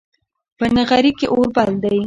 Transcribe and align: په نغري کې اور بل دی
په 0.57 0.65
نغري 0.75 1.11
کې 1.17 1.25
اور 1.33 1.47
بل 1.55 1.69
دی 1.83 1.97